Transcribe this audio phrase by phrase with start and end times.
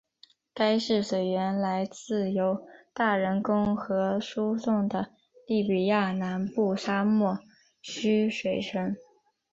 [0.55, 5.11] 该市水源来自由大人工河输送的
[5.45, 7.37] 利比亚南部沙漠
[7.83, 8.95] 蓄水层。